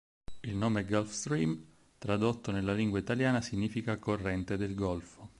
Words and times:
Il 0.41 0.55
nome 0.55 0.83
Gulfstream 0.83 1.63
tradotto 1.99 2.49
nella 2.51 2.73
lingua 2.73 2.97
italiana 2.97 3.39
significa 3.39 3.99
"corrente 3.99 4.57
del 4.57 4.73
Golfo". 4.73 5.29